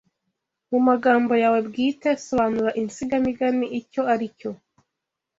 [0.69, 4.51] Mu magambo yawe bwite sobanura insigamigani icyo ari cyo